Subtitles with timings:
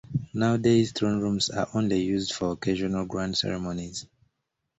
[0.33, 4.07] Nowadays throne rooms are only used for occasional grand ceremonies.